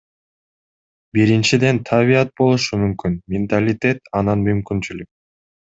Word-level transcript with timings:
Биринчиден, 1.17 1.81
табият 1.91 2.33
болушу 2.41 2.81
мүмкүн, 2.85 3.21
менталитет, 3.37 4.13
анан 4.23 4.45
мүмкүнчүлүк. 4.49 5.13